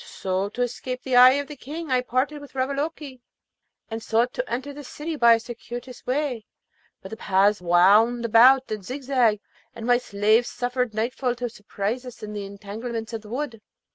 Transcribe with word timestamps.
So, 0.03 0.49
to 0.49 0.63
escape 0.63 1.03
the 1.03 1.15
eye 1.15 1.33
of 1.33 1.45
the 1.47 1.55
King 1.55 1.91
I 1.91 2.01
parted 2.01 2.41
with 2.41 2.55
Ravaloke, 2.55 3.19
and 3.87 4.01
sought 4.01 4.33
to 4.33 4.49
enter 4.51 4.73
the 4.73 4.83
city 4.83 5.15
by 5.15 5.35
a 5.35 5.39
circuitous 5.39 6.07
way; 6.07 6.47
but 7.03 7.11
the 7.11 7.17
paths 7.17 7.61
wound 7.61 8.25
about 8.25 8.71
and 8.71 8.83
zigzagged, 8.83 9.41
and 9.75 9.85
my 9.85 9.99
slaves 9.99 10.49
suffered 10.49 10.95
nightfall 10.95 11.35
to 11.35 11.49
surprise 11.49 12.03
us 12.03 12.23
in 12.23 12.33
the 12.33 12.47
entanglements 12.47 13.13
of 13.13 13.21
the 13.21 13.29
wood. 13.29 13.61